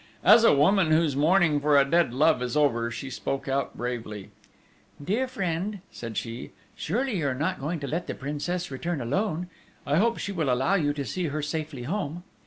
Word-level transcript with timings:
As 0.23 0.43
a 0.43 0.51
woman 0.51 0.89
whose 0.89 1.15
mourning 1.15 1.59
for 1.59 1.77
a 1.79 1.85
dead 1.85 2.11
love 2.11 2.41
is 2.41 2.57
over, 2.57 2.89
she 2.89 3.11
spoke 3.11 3.47
out 3.47 3.77
bravely: 3.77 4.31
"Dear 5.05 5.27
friend," 5.27 5.81
said 5.91 6.17
she, 6.17 6.53
"surely 6.75 7.19
you 7.19 7.27
are 7.27 7.35
not 7.35 7.59
going 7.59 7.79
to 7.81 7.87
let 7.87 8.07
the 8.07 8.15
Princess 8.15 8.71
return 8.71 8.99
alone?... 8.99 9.47
I 9.85 9.97
hope 9.97 10.17
she 10.17 10.31
will 10.31 10.51
allow 10.51 10.73
you 10.73 10.91
to 10.91 11.05
see 11.05 11.25
her 11.25 11.43
safely 11.43 11.83
home?" 11.83 12.23